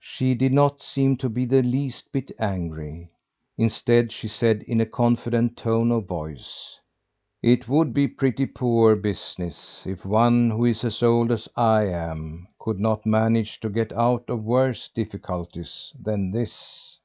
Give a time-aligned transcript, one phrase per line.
[0.00, 3.10] She did not seem to be the least bit angry.
[3.58, 6.78] Instead, she said in a confident tone of voice:
[7.42, 12.48] "It would be pretty poor business if one who is as old as I am
[12.58, 16.96] could not manage to get out of worse difficulties than this.